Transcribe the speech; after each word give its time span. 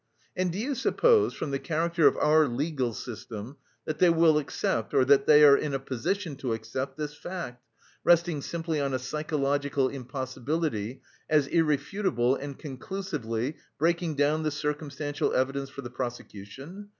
And 0.35 0.51
do 0.51 0.57
you 0.57 0.73
suppose, 0.73 1.35
from 1.35 1.51
the 1.51 1.59
character 1.59 2.07
of 2.07 2.17
our 2.17 2.47
legal 2.47 2.91
system, 2.91 3.57
that 3.85 3.99
they 3.99 4.09
will 4.09 4.39
accept, 4.39 4.95
or 4.95 5.05
that 5.05 5.27
they 5.27 5.43
are 5.43 5.55
in 5.55 5.75
a 5.75 5.79
position 5.79 6.35
to 6.37 6.53
accept, 6.53 6.97
this 6.97 7.13
fact 7.15 7.63
resting 8.03 8.41
simply 8.41 8.81
on 8.81 8.95
a 8.95 8.97
psychological 8.97 9.89
impossibility 9.89 11.03
as 11.29 11.45
irrefutable 11.45 12.33
and 12.35 12.57
conclusively 12.57 13.57
breaking 13.77 14.15
down 14.15 14.41
the 14.41 14.49
circumstantial 14.49 15.35
evidence 15.35 15.69
for 15.69 15.81
the 15.83 15.91
prosecution? 15.91 16.89